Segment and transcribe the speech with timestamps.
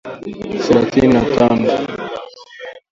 [0.63, 1.65] thelathini na tano